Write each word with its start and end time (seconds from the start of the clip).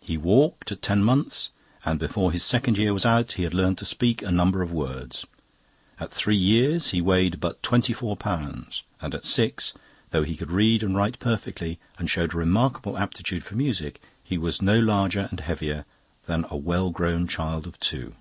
He 0.00 0.18
walked 0.18 0.72
at 0.72 0.82
ten 0.82 1.04
months, 1.04 1.50
and 1.84 2.00
before 2.00 2.32
his 2.32 2.42
second 2.42 2.76
year 2.76 2.92
was 2.92 3.06
out 3.06 3.34
he 3.34 3.44
had 3.44 3.54
learnt 3.54 3.78
to 3.78 3.84
speak 3.84 4.20
a 4.20 4.32
number 4.32 4.62
of 4.62 4.72
words. 4.72 5.26
At 6.00 6.10
three 6.10 6.34
years 6.34 6.90
he 6.90 7.00
weighed 7.00 7.38
but 7.38 7.62
twenty 7.62 7.92
four 7.92 8.16
pounds, 8.16 8.82
and 9.00 9.14
at 9.14 9.22
six, 9.22 9.72
though 10.10 10.24
he 10.24 10.36
could 10.36 10.50
read 10.50 10.82
and 10.82 10.96
write 10.96 11.20
perfectly 11.20 11.78
and 12.00 12.10
showed 12.10 12.34
a 12.34 12.36
remarkable 12.38 12.98
aptitude 12.98 13.44
for 13.44 13.54
music, 13.54 14.02
he 14.24 14.36
was 14.38 14.60
no 14.60 14.80
larger 14.80 15.28
and 15.30 15.38
heavier 15.38 15.84
than 16.26 16.46
a 16.50 16.56
well 16.56 16.90
grown 16.90 17.28
child 17.28 17.68
of 17.68 17.78
two. 17.78 18.16